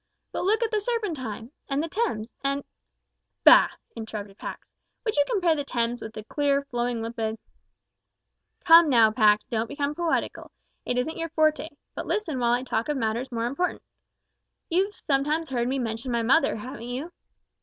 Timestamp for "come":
8.65-8.89